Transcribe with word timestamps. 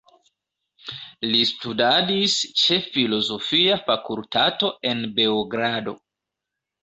Li 1.31 1.41
studadis 1.49 2.37
ĉe 2.61 2.79
filozofia 2.95 3.77
fakultato 3.89 4.71
en 4.93 5.03
Beogrado. 5.19 5.95